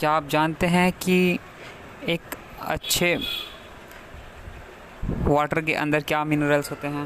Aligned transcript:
क्या 0.00 0.10
आप 0.10 0.28
जानते 0.28 0.66
हैं 0.66 0.90
कि 0.92 1.38
एक 2.08 2.34
अच्छे 2.60 3.14
वाटर 5.28 5.60
के 5.60 5.74
अंदर 5.74 6.00
क्या 6.00 6.24
मिनरल्स 6.24 6.70
होते 6.70 6.88
हैं? 6.88 6.94